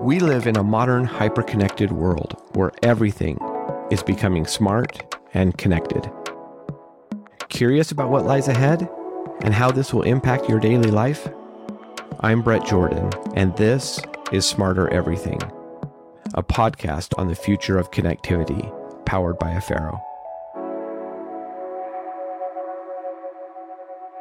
[0.00, 3.38] We live in a modern, hyper-connected world where everything
[3.90, 6.10] is becoming smart and connected.
[7.48, 8.88] Curious about what lies ahead
[9.40, 11.26] and how this will impact your daily life?
[12.20, 13.98] I'm Brett Jordan, and this
[14.32, 15.40] is Smarter Everything,
[16.34, 18.70] a podcast on the future of connectivity
[19.06, 19.98] powered by Afero.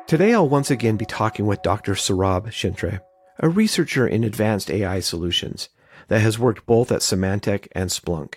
[0.07, 1.96] Today, I'll once again be talking with Dr.
[1.96, 3.02] Saurabh Shintre
[3.40, 5.70] a researcher in advanced AI solutions
[6.08, 8.36] that has worked both at Symantec and Splunk.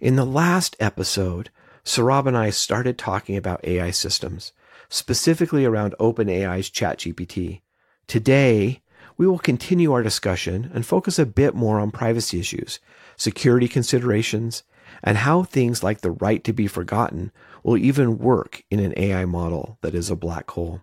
[0.00, 1.50] In the last episode,
[1.84, 4.52] Saurabh and I started talking about AI systems,
[4.88, 7.60] specifically around OpenAI's ChatGPT.
[8.06, 8.82] Today,
[9.16, 12.80] we will continue our discussion and focus a bit more on privacy issues,
[13.16, 14.62] security considerations,
[15.02, 17.30] and how things like the right to be forgotten
[17.62, 20.80] will even work in an AI model that is a black hole.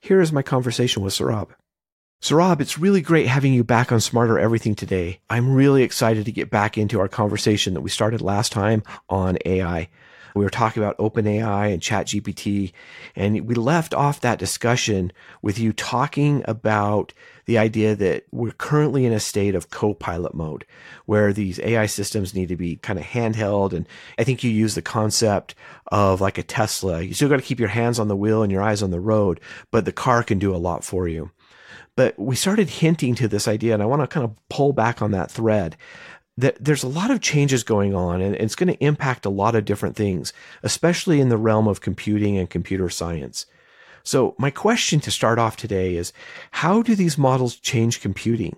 [0.00, 1.12] Here is my conversation with
[2.20, 2.38] Saurabh.
[2.38, 5.20] Saurabh, it's really great having you back on Smarter Everything today.
[5.30, 9.38] I'm really excited to get back into our conversation that we started last time on
[9.44, 9.88] AI.
[10.34, 12.72] We were talking about OpenAI and ChatGPT,
[13.16, 17.12] and we left off that discussion with you talking about
[17.46, 20.64] the idea that we're currently in a state of co-pilot mode
[21.06, 23.72] where these AI systems need to be kind of handheld.
[23.72, 23.86] And
[24.18, 25.54] I think you use the concept
[25.88, 27.00] of like a Tesla.
[27.00, 29.00] You still got to keep your hands on the wheel and your eyes on the
[29.00, 31.30] road, but the car can do a lot for you.
[31.98, 35.02] But we started hinting to this idea, and I want to kind of pull back
[35.02, 35.76] on that thread
[36.36, 39.56] that there's a lot of changes going on, and it's going to impact a lot
[39.56, 40.32] of different things,
[40.62, 43.46] especially in the realm of computing and computer science.
[44.04, 46.12] So, my question to start off today is
[46.52, 48.54] how do these models change computing?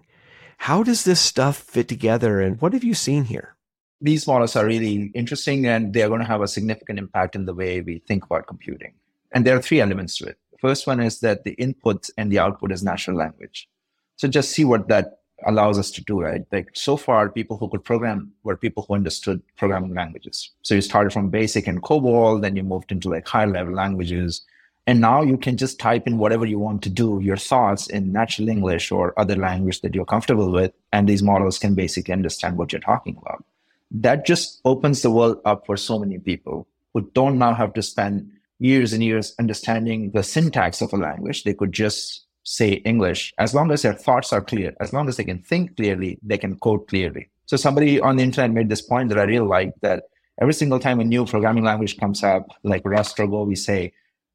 [0.59, 3.57] How does this stuff fit together, and what have you seen here?
[4.03, 7.55] These models are really interesting, and they're going to have a significant impact in the
[7.55, 8.93] way we think about computing.
[9.33, 10.40] And there are three elements to it.
[10.61, 13.69] First one is that the input and the output is natural language.
[14.17, 16.45] So just see what that allows us to do, right?
[16.53, 20.51] Like so far, people who could program were people who understood programming languages.
[20.63, 24.43] So you started from basic and COBOL, then you moved into like higher level languages.
[24.87, 28.13] And now you can just type in whatever you want to do, your thoughts in
[28.13, 30.73] natural English or other language that you're comfortable with.
[30.93, 33.45] And these models can basically understand what you're talking about.
[33.91, 37.83] That just opens the world up for so many people who don't now have to
[37.83, 41.43] spend years and years understanding the syntax of a language.
[41.43, 45.17] They could just say English as long as their thoughts are clear, as long as
[45.17, 47.29] they can think clearly, they can code clearly.
[47.47, 50.05] So somebody on the internet made this point that I really like that
[50.41, 53.93] every single time a new programming language comes up, like Rust or Go, we say,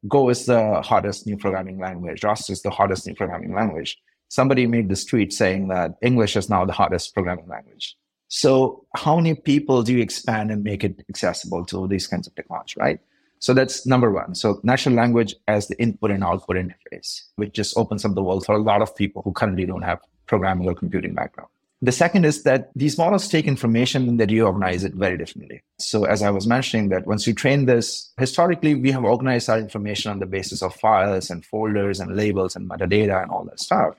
[0.07, 2.23] Go is the hottest new programming language.
[2.23, 3.97] Rust is the hottest new programming language.
[4.27, 7.95] Somebody made this tweet saying that English is now the hottest programming language.
[8.27, 12.35] So how many people do you expand and make it accessible to these kinds of
[12.35, 12.99] technology, right?
[13.45, 14.33] So that's number one.
[14.33, 18.43] So natural language as the input and output interface, which just opens up the world
[18.43, 21.49] for a lot of people who currently don't have programming or computing background.
[21.79, 25.61] The second is that these models take information and they reorganize it very differently.
[25.77, 29.59] So as I was mentioning that once you train this, historically, we have organized our
[29.59, 33.59] information on the basis of files and folders and labels and metadata and all that
[33.59, 33.93] stuff.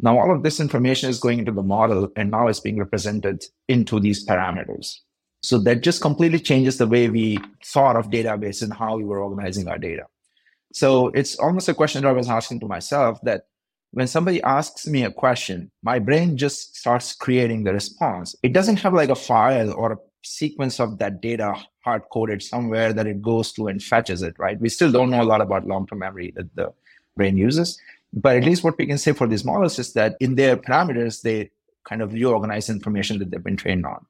[0.00, 3.44] Now, all of this information is going into the model and now it's being represented
[3.68, 5.00] into these parameters.
[5.46, 9.20] So that just completely changes the way we thought of database and how we were
[9.20, 10.06] organizing our data.
[10.72, 13.46] So it's almost a question that I was asking to myself that
[13.92, 18.34] when somebody asks me a question, my brain just starts creating the response.
[18.42, 22.92] It doesn't have like a file or a sequence of that data hard coded somewhere
[22.92, 24.60] that it goes to and fetches it, right?
[24.60, 26.72] We still don't know a lot about long term memory that the
[27.16, 27.80] brain uses.
[28.12, 31.22] But at least what we can say for these models is that in their parameters,
[31.22, 31.50] they
[31.84, 34.04] kind of reorganize information that they've been trained on.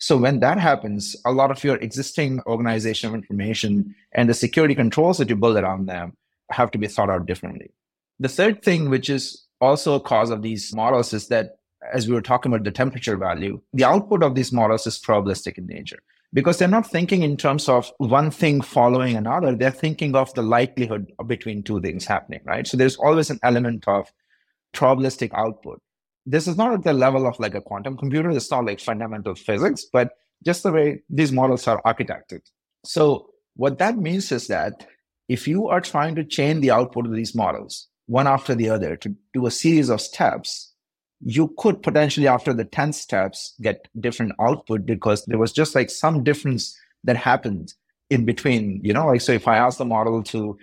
[0.00, 4.74] So when that happens, a lot of your existing organization of information and the security
[4.74, 6.16] controls that you build around them
[6.50, 7.70] have to be thought out differently.
[8.18, 11.58] The third thing, which is also a cause of these models, is that
[11.92, 15.58] as we were talking about the temperature value, the output of these models is probabilistic
[15.58, 15.98] in nature
[16.32, 19.54] because they're not thinking in terms of one thing following another.
[19.54, 22.66] They're thinking of the likelihood between two things happening, right?
[22.66, 24.10] So there's always an element of
[24.72, 25.82] probabilistic output
[26.30, 28.30] this is not at the level of like a quantum computer.
[28.30, 30.12] It's not like fundamental physics, but
[30.44, 32.40] just the way these models are architected.
[32.84, 34.86] So what that means is that
[35.28, 38.96] if you are trying to chain the output of these models one after the other
[38.96, 40.72] to do a series of steps,
[41.20, 45.90] you could potentially after the 10 steps get different output because there was just like
[45.90, 47.74] some difference that happened
[48.08, 50.58] in between, you know, like, so if I ask the model to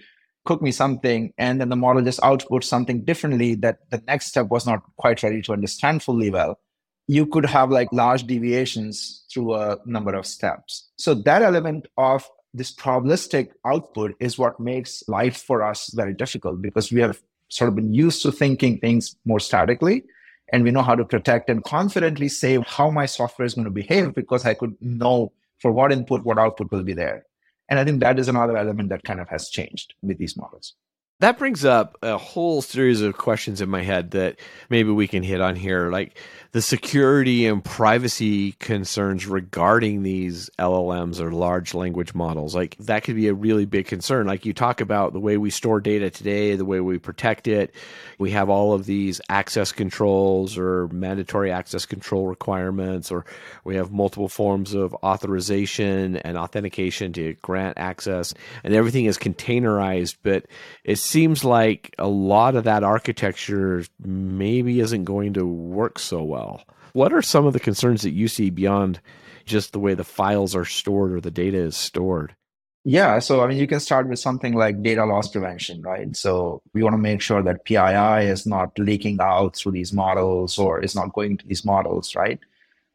[0.47, 4.47] cook me something and then the model just outputs something differently that the next step
[4.47, 6.59] was not quite ready to understand fully well
[7.07, 12.29] you could have like large deviations through a number of steps so that element of
[12.53, 17.69] this probabilistic output is what makes life for us very difficult because we have sort
[17.69, 20.03] of been used to thinking things more statically
[20.51, 23.71] And we know how to protect and confidently say how my software is going to
[23.71, 27.25] behave because I could know for what input, what output will be there.
[27.69, 30.73] And I think that is another element that kind of has changed with these models.
[31.19, 35.23] That brings up a whole series of questions in my head that maybe we can
[35.23, 35.89] hit on here.
[35.89, 36.15] Like,
[36.57, 42.55] the security and privacy concerns regarding these LLMs or large language models.
[42.55, 44.25] Like that could be a really big concern.
[44.25, 47.75] Like you talk about the way we store data today, the way we protect it.
[48.17, 53.25] We have all of these access controls or mandatory access control requirements, or
[53.63, 58.33] we have multiple forms of authorization and authentication to grant access,
[58.63, 60.17] and everything is containerized.
[60.23, 60.45] But
[60.83, 66.63] it seems like a lot of that architecture maybe isn't going to work so well.
[66.93, 68.99] What are some of the concerns that you see beyond
[69.45, 72.35] just the way the files are stored or the data is stored?
[72.83, 76.15] Yeah, so I mean, you can start with something like data loss prevention, right?
[76.15, 80.57] So we want to make sure that PII is not leaking out through these models
[80.57, 82.39] or is not going to these models, right?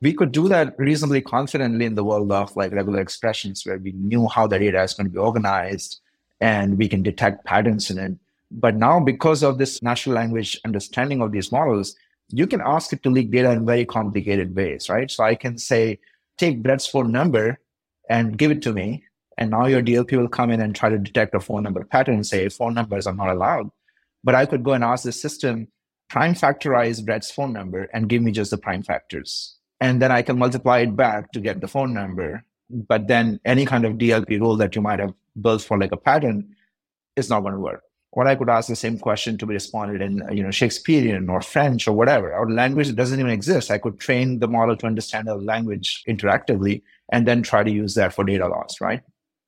[0.01, 3.93] We could do that reasonably confidently in the world of like regular expressions where we
[3.93, 6.01] knew how the data is going to be organized
[6.43, 8.13] and we can detect patterns in it.
[8.51, 11.95] But now, because of this natural language understanding of these models,
[12.29, 15.11] you can ask it to leak data in very complicated ways, right?
[15.11, 16.01] So I can say,
[16.39, 17.61] take Brett's phone number
[18.11, 19.05] and give it to me.
[19.39, 22.17] And now your DLP will come in and try to detect a phone number pattern
[22.17, 23.71] and say phone numbers are not allowed.
[24.25, 25.69] But I could go and ask the system,
[26.11, 29.57] prime factorize Brett's phone number and give me just the prime factors.
[29.81, 32.45] And then I can multiply it back to get the phone number.
[32.73, 35.97] But then any kind of DLP rule that you might have built for like a
[35.97, 36.55] pattern
[37.17, 37.83] is not going to work
[38.13, 41.41] or I could ask the same question to be responded in, you know, Shakespearean or
[41.41, 42.33] French or whatever.
[42.35, 43.71] or language that doesn't even exist.
[43.71, 47.95] I could train the model to understand a language interactively and then try to use
[47.95, 49.01] that for data loss, right?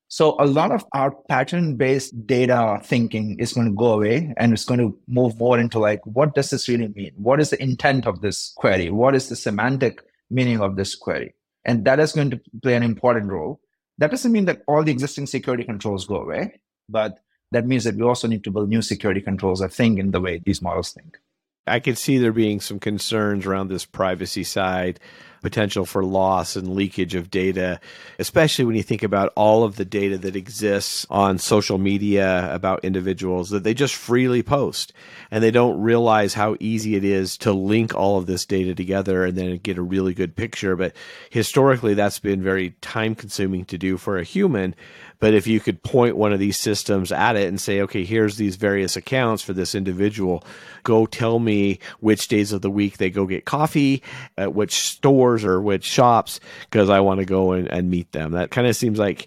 [0.09, 4.65] So a lot of our pattern-based data thinking is going to go away and it's
[4.65, 7.12] going to move more into like, what does this really mean?
[7.17, 8.91] What is the intent of this query?
[8.91, 11.35] What is the semantic meaning of this query?
[11.64, 13.61] And that is going to play an important role.
[13.99, 17.19] That doesn't mean that all the existing security controls go away, but
[17.52, 20.20] that means that we also need to build new security controls, I think, in the
[20.20, 21.19] way these models think.
[21.66, 25.00] I could see there being some concerns around this privacy side,
[25.44, 27.79] potential for loss and leakage of data,
[28.19, 32.82] especially when you think about all of the data that exists on social media about
[32.82, 34.94] individuals that they just freely post
[35.31, 39.26] and they don't realize how easy it is to link all of this data together
[39.26, 40.76] and then get a really good picture.
[40.76, 40.96] But
[41.29, 44.75] historically, that's been very time consuming to do for a human.
[45.20, 48.37] But if you could point one of these systems at it and say, okay, here's
[48.37, 50.44] these various accounts for this individual,
[50.82, 54.02] go tell me which days of the week they go get coffee,
[54.37, 54.82] at which
[55.38, 56.40] stores or which shops,
[56.70, 58.32] because I want to go and, and meet them.
[58.32, 59.26] That kind of seems like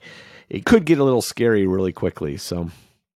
[0.49, 2.37] it could get a little scary really quickly.
[2.37, 2.69] So.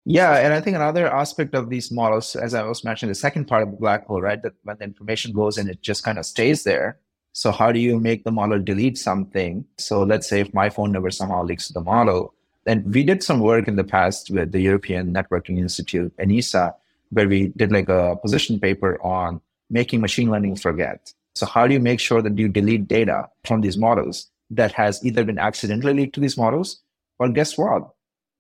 [0.07, 3.47] Yeah, and I think another aspect of these models, as I was mentioning, the second
[3.47, 4.43] part of the black hole, right?
[4.43, 6.99] That when the information goes in, it just kind of stays there.
[7.33, 9.65] So how do you make the model delete something?
[9.79, 12.35] So let's say if my phone number somehow leaks to the model,
[12.65, 16.75] then we did some work in the past with the European Networking Institute, ENISA,
[17.11, 21.13] where we did like a position paper on making machine learning forget.
[21.41, 25.03] So how do you make sure that you delete data from these models that has
[25.03, 26.83] either been accidentally leaked to these models,
[27.19, 27.89] or guess what?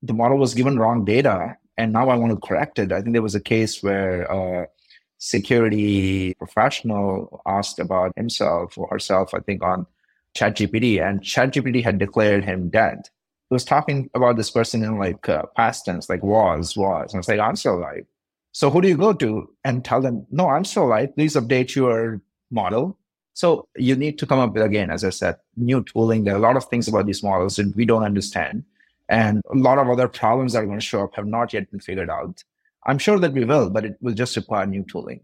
[0.02, 2.92] The model was given wrong data, and now I want to correct it.
[2.92, 4.68] I think there was a case where a
[5.16, 9.86] security professional asked about himself or herself, I think, on
[10.36, 13.08] ChatGPT, and ChatGPT had declared him dead
[13.48, 17.14] He was talking about this person in like uh, past tense, like was, was.
[17.14, 18.04] And I was like, I'm still alive.
[18.52, 21.14] So who do you go to and tell them, no, I'm still alive.
[21.14, 22.20] Please update your
[22.50, 22.98] model.
[23.34, 26.24] So you need to come up with, again, as I said, new tooling.
[26.24, 28.64] There are a lot of things about these models that we don't understand.
[29.08, 31.70] And a lot of other problems that are going to show up have not yet
[31.70, 32.44] been figured out.
[32.86, 35.20] I'm sure that we will, but it will just require new tooling.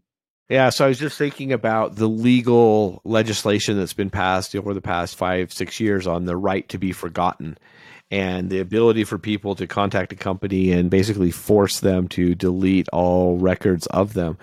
[0.48, 4.80] Yeah, so I was just thinking about the legal legislation that's been passed over the
[4.80, 7.58] past five, six years on the right to be forgotten
[8.10, 12.88] and the ability for people to contact a company and basically force them to delete
[12.92, 14.38] all records of them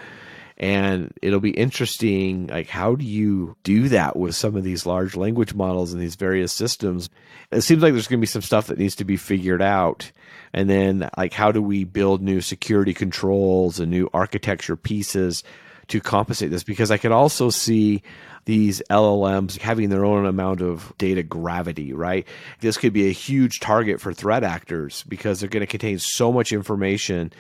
[0.58, 5.16] and it'll be interesting like how do you do that with some of these large
[5.16, 7.10] language models and these various systems?
[7.52, 10.12] It seems like there's going to be some stuff that needs to be figured out.
[10.54, 15.44] And then like how do we build new security controls and new architecture pieces
[15.88, 16.64] to compensate this?
[16.64, 18.04] Because i could also see
[18.46, 22.28] these LLMs having their own amount of data gravity, right?
[22.60, 26.32] This could be a huge target for threat actors because they're going to contain so
[26.32, 27.32] much information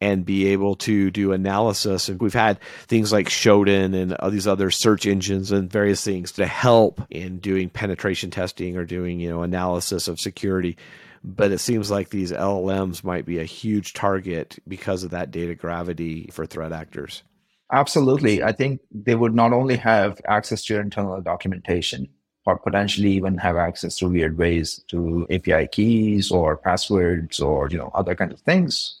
[0.00, 2.08] and be able to do analysis.
[2.08, 6.32] And we've had things like Shodan and all these other search engines and various things
[6.32, 10.76] to help in doing penetration testing or doing, you know, analysis of security.
[11.22, 15.54] But it seems like these LLMs might be a huge target because of that data
[15.54, 17.22] gravity for threat actors.
[17.70, 18.42] Absolutely.
[18.42, 22.08] I think they would not only have access to your internal documentation,
[22.46, 27.78] or potentially even have access to weird ways to API keys or passwords or you
[27.78, 29.00] know other kind of things,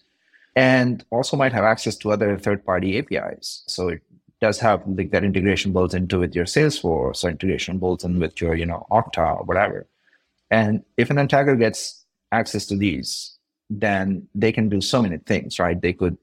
[0.56, 3.62] and also might have access to other third-party APIs.
[3.66, 4.02] So it
[4.40, 8.40] does have like that integration built into with your Salesforce or integration built in with
[8.40, 9.86] your you know Okta or whatever.
[10.50, 13.36] And if an attacker gets access to these,
[13.68, 15.80] then they can do so many things, right?
[15.80, 16.16] They could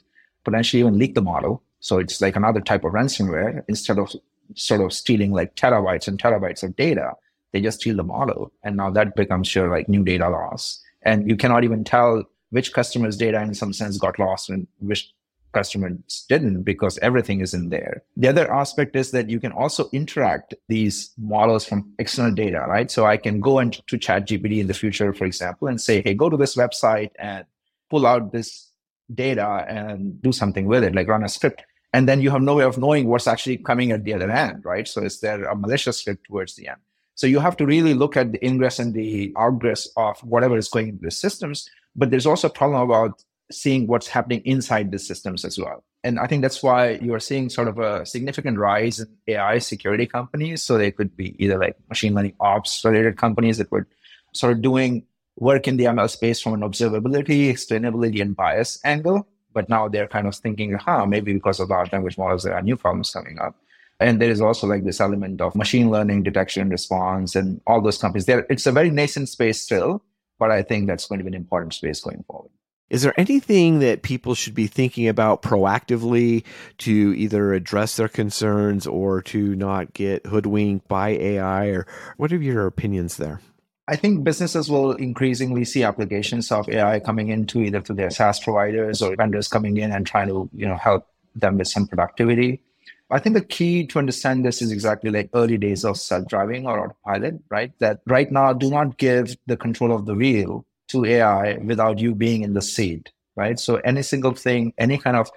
[0.44, 1.64] potentially even leak the model.
[1.80, 3.64] So it's like another type of ransomware.
[3.68, 4.12] Instead of
[4.56, 7.14] sort of stealing like terabytes and terabytes of data,
[7.52, 8.52] they just steal the model.
[8.64, 10.82] And now that becomes your like new data loss.
[11.04, 15.14] And you cannot even tell which customer's data in some sense got lost and which
[15.54, 18.04] customers didn't because everything is in there.
[18.16, 22.92] The other aspect is that you can also interact these models from external data, right?
[22.92, 26.30] So I can go into ChatGPT in the future, for example, and say, hey, go
[26.30, 27.46] to this website and
[27.90, 28.72] pull out this
[29.14, 31.64] data and do something with it, like run a script.
[31.94, 34.66] And then you have no way of knowing what's actually coming at the other end,
[34.66, 34.88] right?
[34.88, 36.78] So is there a malicious script towards the end?
[37.16, 40.68] So you have to really look at the ingress and the outgress of whatever is
[40.68, 41.68] going into the systems.
[41.98, 45.84] But there's also a problem about seeing what's happening inside the systems as well.
[46.04, 49.58] And I think that's why you are seeing sort of a significant rise in AI
[49.60, 50.62] security companies.
[50.62, 53.88] So they could be either like machine learning ops related companies that were
[54.34, 55.06] sort of doing
[55.38, 59.28] work in the ML space from an observability, explainability, and bias angle.
[59.54, 62.62] But now they're kind of thinking, huh, maybe because of large language models, there are
[62.62, 63.56] new problems coming up.
[64.00, 67.98] And there is also like this element of machine learning detection response and all those
[67.98, 68.26] companies.
[68.26, 70.04] There, it's a very nascent space still,
[70.40, 72.52] but I think that's going to be an important space going forward.
[72.90, 76.46] Is there anything that people should be thinking about proactively
[76.80, 81.66] to either address their concerns or to not get hoodwinked by AI?
[81.68, 83.42] Or what are your opinions there?
[83.90, 88.40] I think businesses will increasingly see applications of AI coming into either to their SaaS
[88.40, 92.62] providers or vendors coming in and trying to, you know, help them with some productivity.
[93.10, 96.80] I think the key to understand this is exactly like early days of self-driving or
[96.80, 97.72] autopilot, right?
[97.80, 102.14] That right now do not give the control of the wheel to AI without you
[102.14, 103.58] being in the seat, right?
[103.60, 105.32] So any single thing, any kind of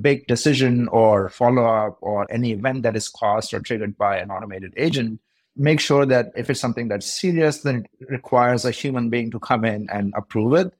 [0.00, 4.30] big decision or follow up or any event that is caused or triggered by an
[4.30, 5.20] automated agent,
[5.56, 9.38] make sure that if it's something that's serious, then it requires a human being to
[9.38, 10.74] come in and approve it.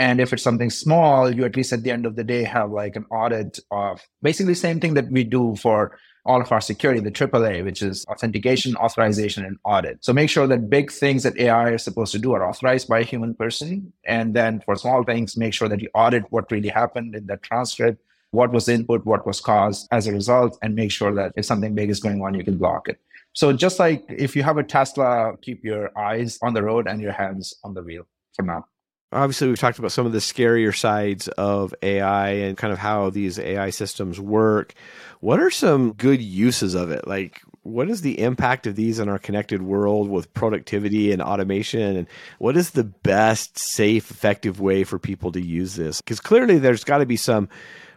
[0.00, 2.70] And if it's something small, you at least at the end of the day have
[2.70, 6.62] like an audit of basically the same thing that we do for all of our
[6.62, 10.02] security, the AAA, which is authentication, authorization, and audit.
[10.02, 13.00] So make sure that big things that AI is supposed to do are authorized by
[13.00, 13.92] a human person.
[14.06, 17.42] And then for small things, make sure that you audit what really happened in that
[17.42, 21.44] transcript, what was input, what was caused as a result, and make sure that if
[21.44, 22.98] something big is going on, you can block it.
[23.34, 27.02] So just like if you have a Tesla, keep your eyes on the road and
[27.02, 28.04] your hands on the wheel
[28.34, 28.64] for now
[29.12, 33.10] obviously we've talked about some of the scarier sides of AI and kind of how
[33.10, 34.74] these AI systems work.
[35.20, 37.06] What are some good uses of it?
[37.06, 41.96] Like what is the impact of these in our connected world with productivity and automation
[41.96, 42.06] and
[42.38, 46.00] what is the best safe effective way for people to use this?
[46.00, 47.48] Cuz clearly there's got to be some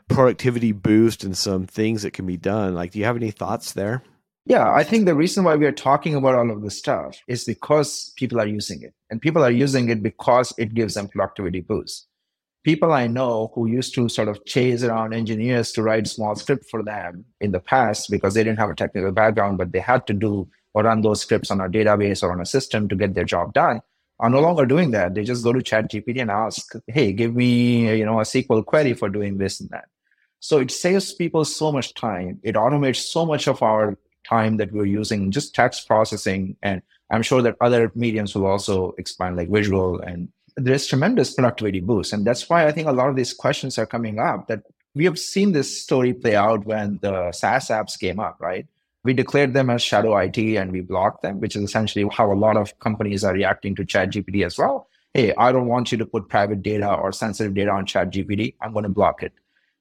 [0.09, 2.73] productivity boost and some things that can be done.
[2.73, 4.03] Like do you have any thoughts there?
[4.45, 7.45] Yeah, I think the reason why we are talking about all of this stuff is
[7.45, 8.93] because people are using it.
[9.09, 12.07] And people are using it because it gives them productivity boosts.
[12.63, 16.65] People I know who used to sort of chase around engineers to write small script
[16.69, 20.07] for them in the past because they didn't have a technical background, but they had
[20.07, 23.13] to do or run those scripts on a database or on a system to get
[23.13, 23.81] their job done
[24.19, 25.13] are no longer doing that.
[25.13, 28.93] They just go to ChatGPT and ask, hey, give me you know a SQL query
[28.93, 29.85] for doing this and that.
[30.39, 32.39] So it saves people so much time.
[32.43, 36.55] It automates so much of our time that we're using just text processing.
[36.61, 41.79] And I'm sure that other mediums will also expand like visual and there's tremendous productivity
[41.79, 42.13] boost.
[42.13, 44.63] And that's why I think a lot of these questions are coming up that
[44.95, 48.67] we have seen this story play out when the SaaS apps came up, right?
[49.03, 52.35] We declared them as shadow IT and we blocked them, which is essentially how a
[52.35, 54.87] lot of companies are reacting to ChatGPT as well.
[55.13, 58.55] Hey, I don't want you to put private data or sensitive data on ChatGPT.
[58.61, 59.33] I'm going to block it.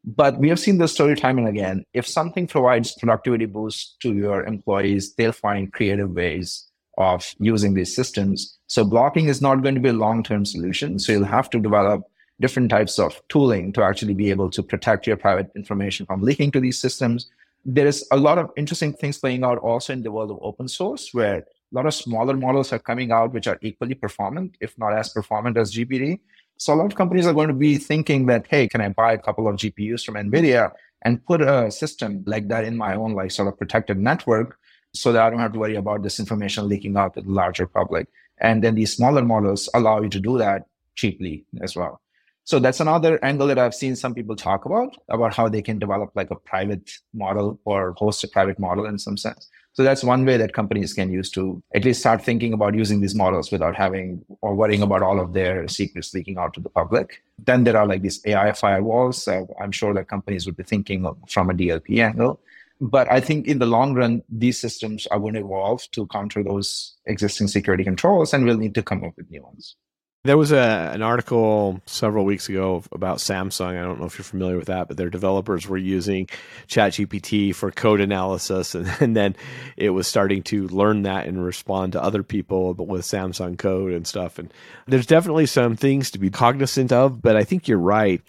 [0.04, 1.84] But we have seen this story time and again.
[1.94, 6.68] If something provides productivity boost to your employees, they'll find creative ways
[6.98, 8.58] of using these systems.
[8.66, 10.98] So blocking is not going to be a long-term solution.
[10.98, 12.02] So you'll have to develop
[12.40, 16.50] different types of tooling to actually be able to protect your private information from leaking
[16.52, 17.30] to these systems.
[17.64, 20.66] There is a lot of interesting things playing out also in the world of open
[20.66, 24.76] source, where a lot of smaller models are coming out which are equally performant, if
[24.76, 26.18] not as performant as GPT.
[26.56, 29.12] So a lot of companies are going to be thinking that, hey, can I buy
[29.12, 30.70] a couple of GPUs from NVIDIA
[31.04, 34.56] and put a system like that in my own like sort of protected network
[34.94, 37.66] so that I don't have to worry about this information leaking out to the larger
[37.66, 38.08] public.
[38.40, 42.00] And then these smaller models allow you to do that cheaply as well.
[42.44, 45.78] So that's another angle that I've seen some people talk about, about how they can
[45.78, 49.48] develop like a private model or host a private model in some sense.
[49.74, 53.00] So that's one way that companies can use to at least start thinking about using
[53.00, 56.68] these models without having or worrying about all of their secrets leaking out to the
[56.68, 57.22] public.
[57.38, 59.26] Then there are like these AI firewalls.
[59.62, 62.40] I'm sure that companies would be thinking from a DLP angle.
[62.82, 66.42] But I think in the long run, these systems are going to evolve to counter
[66.42, 69.76] those existing security controls and we'll need to come up with new ones.
[70.24, 73.76] There was a, an article several weeks ago about Samsung.
[73.76, 76.28] I don't know if you're familiar with that, but their developers were using
[76.68, 79.34] ChatGPT for code analysis, and, and then
[79.76, 84.06] it was starting to learn that and respond to other people with Samsung code and
[84.06, 84.38] stuff.
[84.38, 84.54] And
[84.86, 88.22] there's definitely some things to be cognizant of, but I think you're right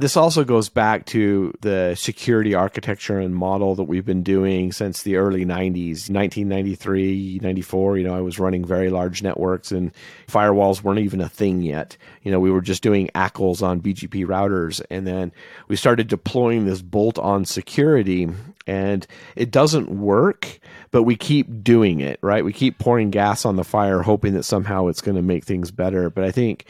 [0.00, 5.02] this also goes back to the security architecture and model that we've been doing since
[5.02, 7.98] the early 90s, 1993, 94.
[7.98, 9.92] You know, I was running very large networks and
[10.26, 11.96] firewalls weren't even a thing yet.
[12.22, 14.80] You know, we were just doing ACLs on BGP routers.
[14.90, 15.32] And then
[15.68, 18.28] we started deploying this bolt on security
[18.66, 22.44] and it doesn't work, but we keep doing it, right?
[22.44, 25.70] We keep pouring gas on the fire, hoping that somehow it's going to make things
[25.70, 26.08] better.
[26.08, 26.66] But I think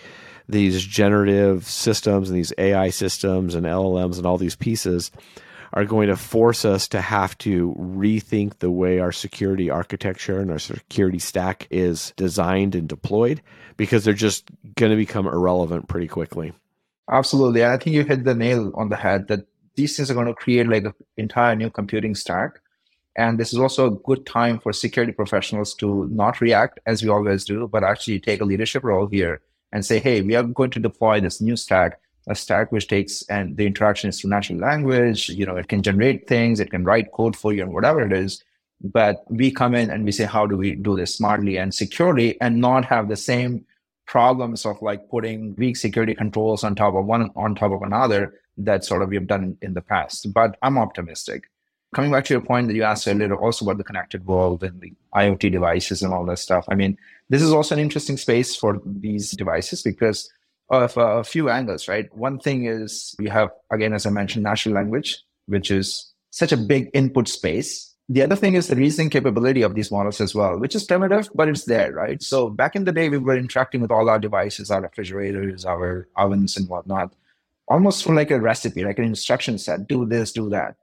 [0.51, 5.11] these generative systems and these AI systems and LLMs and all these pieces
[5.73, 10.51] are going to force us to have to rethink the way our security architecture and
[10.51, 13.41] our security stack is designed and deployed
[13.77, 16.53] because they're just going to become irrelevant pretty quickly.
[17.11, 17.65] Absolutely.
[17.65, 20.35] I think you hit the nail on the head that these things are going to
[20.35, 22.61] create like an entire new computing stack.
[23.17, 27.09] And this is also a good time for security professionals to not react as we
[27.09, 29.41] always do, but actually take a leadership role here
[29.73, 33.23] and say, hey, we are going to deploy this new stack, a stack which takes
[33.29, 35.29] and the interaction is through natural language.
[35.29, 38.13] You know, it can generate things, it can write code for you, and whatever it
[38.13, 38.43] is.
[38.83, 42.41] But we come in and we say, how do we do this smartly and securely
[42.41, 43.67] and not have the same
[44.07, 48.35] problems of like putting weak security controls on top of one on top of another
[48.57, 50.33] that sort of we've done in the past.
[50.33, 51.49] But I'm optimistic.
[51.95, 54.81] Coming back to your point that you asked earlier also about the connected world and
[54.81, 56.65] the IoT devices and all that stuff.
[56.69, 56.97] I mean,
[57.31, 60.31] this is also an interesting space for these devices because
[60.69, 62.15] of uh, a few angles, right?
[62.15, 66.57] One thing is we have, again, as I mentioned, natural language, which is such a
[66.57, 67.95] big input space.
[68.09, 71.29] The other thing is the reasoning capability of these models as well, which is primitive,
[71.35, 72.21] but it's there, right?
[72.21, 76.09] So back in the day, we were interacting with all our devices, our refrigerators, our
[76.17, 77.15] ovens, and whatnot,
[77.69, 80.75] almost for like a recipe, like an instruction set do this, do that.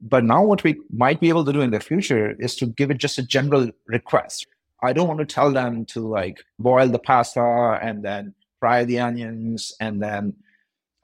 [0.00, 2.90] But now, what we might be able to do in the future is to give
[2.90, 4.46] it just a general request.
[4.82, 9.00] I don't want to tell them to like boil the pasta and then fry the
[9.00, 10.34] onions and then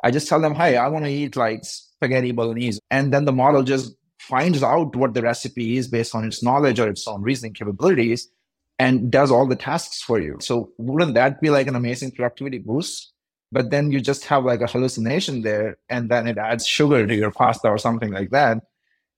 [0.02, 2.80] I just tell them, hey, I want to eat like spaghetti bolognese.
[2.90, 6.80] And then the model just finds out what the recipe is based on its knowledge
[6.80, 8.28] or its own reasoning capabilities
[8.78, 10.38] and does all the tasks for you.
[10.40, 13.12] So wouldn't that be like an amazing productivity boost?
[13.52, 17.14] But then you just have like a hallucination there and then it adds sugar to
[17.14, 18.58] your pasta or something like that.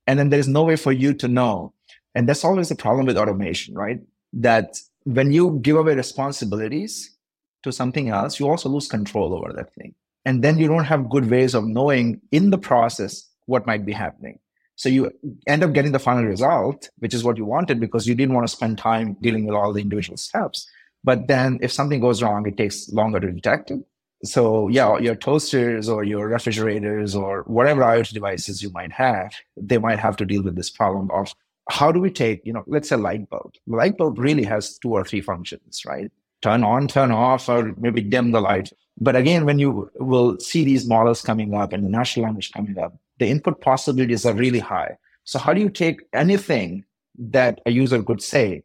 [0.07, 1.73] And then there's no way for you to know.
[2.15, 4.01] And that's always the problem with automation, right?
[4.41, 7.17] That when you give away responsibilities
[7.63, 9.95] to something else, you also lose control over that thing.
[10.25, 13.93] And then you don't have good ways of knowing in the process what might be
[13.93, 14.39] happening.
[14.77, 15.13] So you
[15.47, 18.47] end up getting the final result, which is what you wanted because you didn't want
[18.47, 20.69] to spend time dealing with all the individual steps.
[21.05, 23.81] But then if something goes wrong, it takes longer to detect it.
[24.25, 29.79] So yeah, your toasters or your refrigerators or whatever IoT devices you might have, they
[29.79, 31.35] might have to deal with this problem of
[31.71, 33.55] how do we take, you know, let's say light bulb.
[33.67, 34.53] light bulb really mm-hmm.
[34.53, 36.11] has two or three functions, right?
[36.43, 38.71] Turn on, turn off, or maybe dim the light.
[39.01, 42.79] But again, when you will see these models coming up and the natural language coming
[42.79, 44.97] up, the input possibilities are really high.
[45.25, 46.85] So how do you take anything
[47.19, 48.63] that a user could say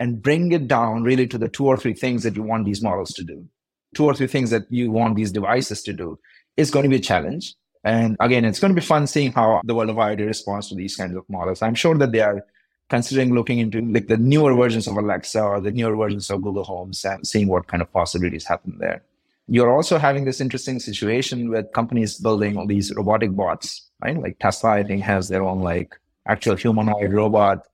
[0.00, 2.82] and bring it down really to the two or three things that you want these
[2.82, 3.46] models to do?
[3.94, 6.18] Two or three things that you want these devices to do
[6.56, 7.54] is going to be a challenge.
[7.84, 10.74] And again, it's going to be fun seeing how the world of IoT responds to
[10.74, 11.62] these kinds of models.
[11.62, 12.44] I'm sure that they are
[12.90, 16.64] considering looking into like the newer versions of Alexa or the newer versions of Google
[16.64, 19.02] Homes and seeing what kind of possibilities happen there.
[19.46, 24.20] You're also having this interesting situation with companies building all these robotic bots, right?
[24.20, 27.66] Like Tesla, I think, has their own like actual humanoid robot.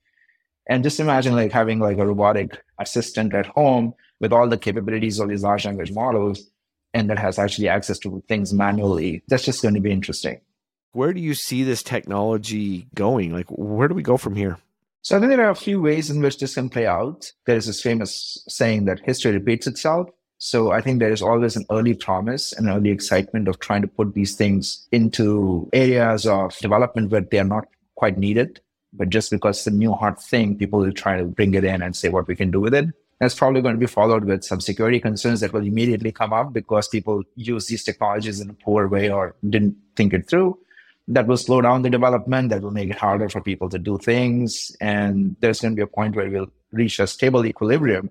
[0.68, 5.18] And just imagine like having like a robotic assistant at home with all the capabilities
[5.18, 6.50] of these large language models
[6.96, 9.22] and that has actually access to things manually.
[9.28, 10.40] That's just going to be interesting.
[10.92, 13.34] Where do you see this technology going?
[13.34, 14.56] Like, where do we go from here?
[15.02, 17.30] So I think there are a few ways in which this can play out.
[17.44, 20.08] There is this famous saying that history repeats itself.
[20.38, 23.88] So I think there is always an early promise and early excitement of trying to
[23.88, 28.60] put these things into areas of development where they are not quite needed.
[28.94, 31.82] But just because it's a new hot thing, people will try to bring it in
[31.82, 32.86] and say what we can do with it.
[33.20, 36.52] That's probably going to be followed with some security concerns that will immediately come up
[36.52, 40.58] because people use these technologies in a poor way or didn't think it through.
[41.08, 42.50] That will slow down the development.
[42.50, 44.76] That will make it harder for people to do things.
[44.80, 48.10] And there's going to be a point where we'll reach a stable equilibrium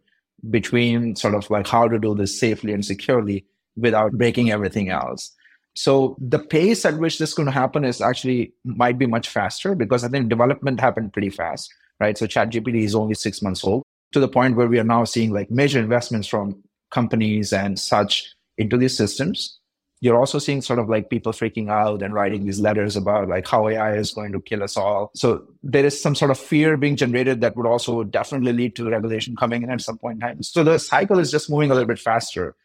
[0.50, 5.32] between sort of like how to do this safely and securely without breaking everything else.
[5.76, 9.28] So the pace at which this is going to happen is actually might be much
[9.28, 12.18] faster because I think development happened pretty fast, right?
[12.18, 13.84] So ChatGPT is only six months old
[14.16, 18.34] to the point where we are now seeing like major investments from companies and such
[18.58, 19.60] into these systems.
[20.02, 23.48] You're also seeing sort of like people freaking out and writing these letters about like
[23.48, 25.12] how AI is going to kill us all.
[25.16, 28.90] So there is some sort of fear being generated that would also definitely lead to
[28.90, 30.44] regulation coming in at some point in time.
[30.44, 32.56] So the cycle is just moving a little bit faster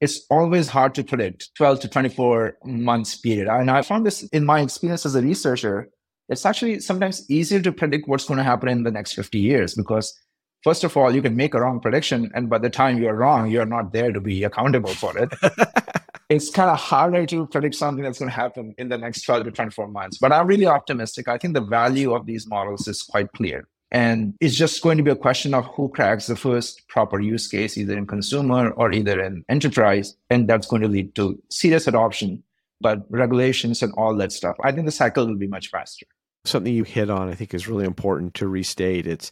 [0.00, 3.48] it's always hard to predict 12 to 24 months period.
[3.48, 5.88] And I found this in my experience as a researcher.
[6.28, 9.74] It's actually sometimes easier to predict what's going to happen in the next 50 years
[9.74, 10.14] because,
[10.62, 12.30] first of all, you can make a wrong prediction.
[12.34, 15.32] And by the time you're wrong, you're not there to be accountable for it.
[16.28, 19.44] it's kind of harder to predict something that's going to happen in the next 12
[19.44, 20.18] to 24 months.
[20.18, 21.28] But I'm really optimistic.
[21.28, 23.66] I think the value of these models is quite clear.
[23.90, 27.48] And it's just going to be a question of who cracks the first proper use
[27.48, 30.14] case, either in consumer or either in enterprise.
[30.28, 32.42] And that's going to lead to serious adoption,
[32.82, 34.56] but regulations and all that stuff.
[34.62, 36.06] I think the cycle will be much faster.
[36.44, 39.06] Something you hit on, I think, is really important to restate.
[39.06, 39.30] It's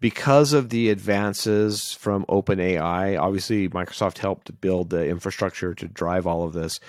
[0.00, 3.20] because of the advances from OpenAI.
[3.20, 6.80] Obviously, Microsoft helped build the infrastructure to drive all of this.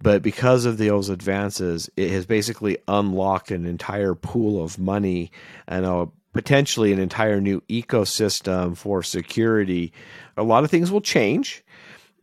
[0.00, 5.32] But because of those advances, it has basically unlocked an entire pool of money
[5.66, 9.90] and a potentially an entire new ecosystem for security.
[10.36, 11.64] A lot of things will change,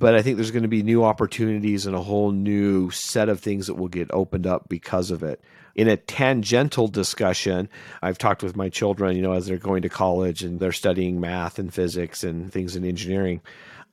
[0.03, 3.39] but I think there's going to be new opportunities and a whole new set of
[3.39, 5.41] things that will get opened up because of it.
[5.75, 7.69] In a tangential discussion,
[8.01, 11.21] I've talked with my children, you know, as they're going to college and they're studying
[11.21, 13.39] math and physics and things in engineering.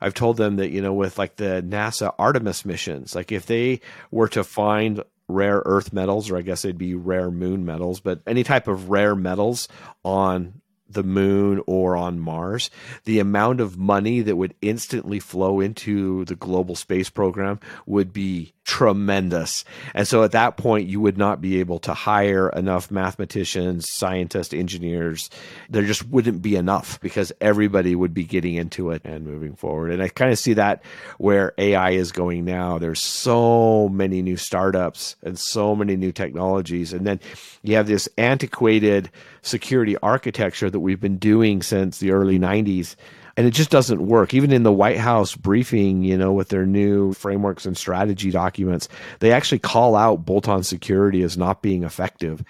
[0.00, 3.80] I've told them that, you know, with like the NASA Artemis missions, like if they
[4.10, 8.20] were to find rare earth metals, or I guess they'd be rare moon metals, but
[8.26, 9.68] any type of rare metals
[10.04, 10.60] on
[10.92, 12.70] the moon or on Mars,
[13.04, 18.52] the amount of money that would instantly flow into the global space program would be
[18.70, 19.64] tremendous.
[19.94, 24.54] And so at that point, you would not be able to hire enough mathematicians, scientists,
[24.54, 25.28] engineers.
[25.68, 29.90] There just wouldn't be enough because everybody would be getting into it and moving forward.
[29.90, 30.84] And I kind of see that
[31.18, 32.78] where AI is going now.
[32.78, 36.92] There's so many new startups and so many new technologies.
[36.92, 37.18] And then
[37.64, 39.10] you have this antiquated
[39.42, 42.94] security architecture that we've been doing since the early 90s
[43.36, 44.34] and it just doesn't work.
[44.34, 48.88] Even in the White House briefing, you know, with their new frameworks and strategy documents,
[49.20, 52.44] they actually call out bolt on security as not being effective.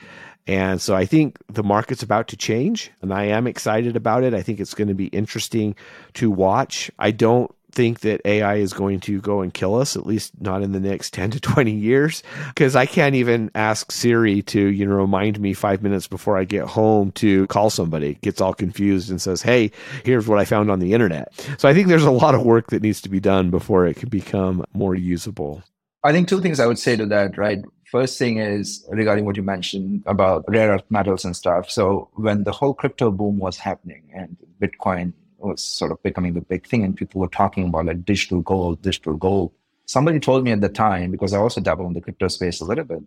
[0.46, 4.34] And so I think the market's about to change, and I am excited about it.
[4.34, 5.76] I think it's going to be interesting
[6.14, 6.90] to watch.
[6.98, 10.62] I don't think that AI is going to go and kill us, at least not
[10.62, 12.22] in the next 10 to 20 years.
[12.48, 16.44] Because I can't even ask Siri to, you know, remind me five minutes before I
[16.44, 18.14] get home to call somebody.
[18.22, 19.70] Gets all confused and says, hey,
[20.04, 21.33] here's what I found on the internet.
[21.59, 23.96] So I think there's a lot of work that needs to be done before it
[23.96, 25.62] can become more usable.
[26.02, 27.59] I think two things I would say to that, right?
[27.90, 31.70] First thing is regarding what you mentioned about rare earth metals and stuff.
[31.70, 36.40] So when the whole crypto boom was happening and Bitcoin was sort of becoming the
[36.40, 39.53] big thing, and people were talking about like digital gold, digital gold.
[39.87, 42.64] Somebody told me at the time, because I also dabble in the crypto space a
[42.64, 43.03] little bit,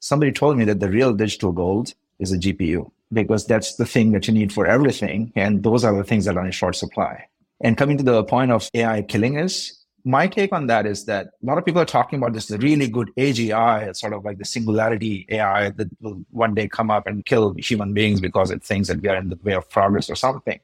[0.00, 4.12] somebody told me that the real digital gold is a GPU because that's the thing
[4.12, 5.32] that you need for everything.
[5.36, 7.26] And those are the things that are in short supply.
[7.60, 9.72] And coming to the point of AI killing us,
[10.04, 12.88] my take on that is that a lot of people are talking about this really
[12.88, 17.24] good AGI, sort of like the singularity AI that will one day come up and
[17.24, 20.14] kill human beings because it thinks that we are in the way of progress or
[20.14, 20.60] something.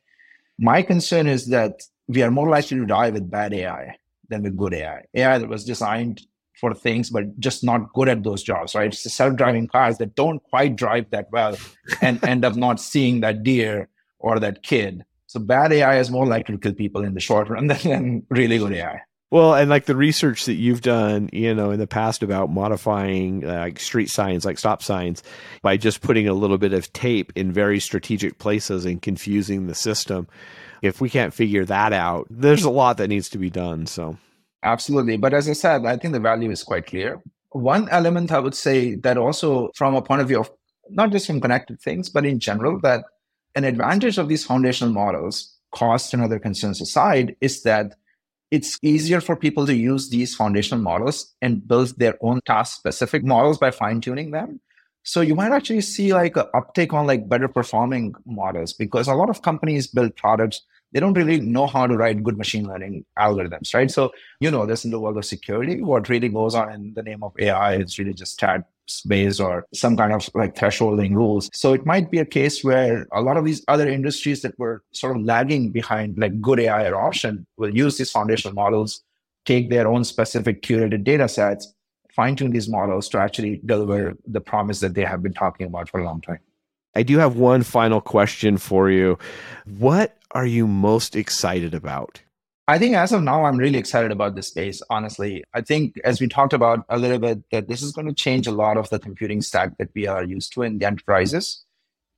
[0.63, 3.97] My concern is that we are more likely to die with bad AI
[4.29, 5.03] than with good AI.
[5.13, 6.23] AI that was designed
[6.61, 8.87] for things, but just not good at those jobs, right?
[8.87, 11.57] It's the self-driving cars that don't quite drive that well
[12.01, 13.89] and end up not seeing that deer
[14.21, 15.05] or that kid.
[15.27, 18.59] So bad AI is more likely to kill people in the short run than really
[18.59, 19.01] good AI.
[19.33, 23.41] Well, and like the research that you've done, you know, in the past about modifying
[23.41, 25.23] like street signs, like stop signs,
[25.63, 29.75] by just putting a little bit of tape in very strategic places and confusing the
[29.75, 30.29] system.
[30.83, 33.87] If we can't figure that out, there's a lot that needs to be done.
[33.87, 34.19] So,
[34.65, 35.17] absolutely.
[35.17, 37.23] But as I said, I think the value is quite clear.
[37.53, 40.51] One element I would say that also, from a point of view of
[40.91, 43.07] not just from connected things, but in general, that
[43.55, 47.95] an advantage of these foundational models, cost and other concerns aside, is that
[48.53, 53.25] it's easier for people to use these foundational models and build their own task specific
[53.25, 54.61] models by fine tuning them.
[55.05, 59.15] So you might actually see like an uptake on like better performing models because a
[59.15, 60.61] lot of companies build products
[60.93, 63.91] they don't really know how to write good machine learning algorithms, right?
[63.91, 67.03] So, you know, this in the world of security, what really goes on in the
[67.03, 68.65] name of AI is really just stats
[69.07, 71.51] based or some kind of like thresholding rules.
[71.53, 74.83] So it might be a case where a lot of these other industries that were
[74.93, 79.03] sort of lagging behind like good AI adoption will use these foundational models,
[79.45, 81.73] take their own specific curated data sets,
[82.15, 85.89] fine tune these models to actually deliver the promise that they have been talking about
[85.89, 86.41] for a long time.
[86.95, 89.19] I do have one final question for you.
[89.79, 92.21] What are you most excited about?
[92.73, 95.45] I think as of now, I'm really excited about this space, honestly.
[95.53, 98.47] I think, as we talked about a little bit, that this is going to change
[98.47, 101.67] a lot of the computing stack that we are used to in the enterprises.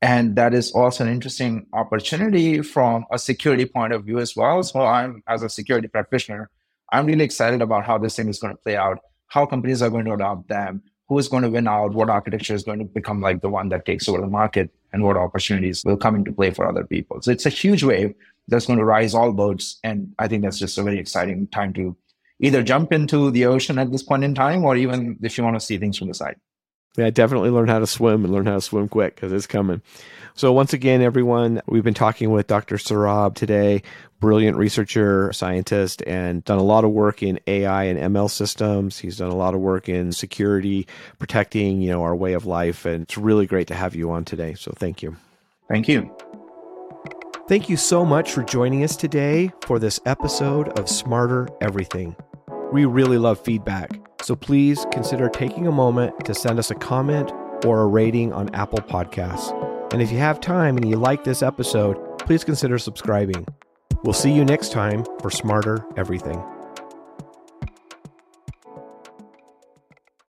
[0.01, 4.63] And that is also an interesting opportunity from a security point of view as well.
[4.63, 6.51] So, I'm, as a security practitioner,
[6.93, 9.91] I'm really excited about how this thing is going to play out, how companies are
[9.91, 12.85] going to adopt them, who is going to win out, what architecture is going to
[12.85, 16.31] become like the one that takes over the market, and what opportunities will come into
[16.31, 17.21] play for other people.
[17.23, 18.15] So it's a huge wave
[18.49, 19.79] that's going to rise all boats.
[19.83, 21.97] And I think that's just a very exciting time to
[22.41, 25.57] either jump into the ocean at this point in time, or even if you want
[25.57, 26.37] to see things from the side.
[26.97, 29.83] Yeah, definitely learn how to swim and learn how to swim quick because it's coming.
[30.35, 32.77] So once again, everyone, we've been talking with Dr.
[32.77, 33.83] Saurabh today,
[34.21, 38.99] brilliant researcher, scientist, and done a lot of work in AI and ML systems.
[38.99, 40.87] He's done a lot of work in security,
[41.19, 42.85] protecting, you know, our way of life.
[42.85, 44.55] And it's really great to have you on today.
[44.55, 45.17] So thank you.
[45.69, 46.15] Thank you.
[47.47, 52.17] Thank you so much for joining us today for this episode of Smarter Everything.
[52.73, 57.33] We really love feedback, so please consider taking a moment to send us a comment
[57.67, 59.53] or a rating on Apple Podcasts.
[59.93, 63.47] And if you have time and you like this episode, please consider subscribing.
[64.05, 66.43] We'll see you next time for Smarter Everything.